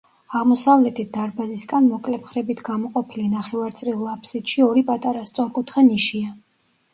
აღმოსავლეთით, 0.37 1.09
დარბაზისგან 1.17 1.89
მოკლე 1.89 2.17
მხრებით 2.21 2.63
გამოყოფილი 2.69 3.27
ნახევარწრიულ 3.35 4.09
აბსიდში, 4.15 4.65
ორი 4.71 4.85
პატარა, 4.89 5.23
სწორკუთხა 5.33 5.85
ნიშია. 5.93 6.35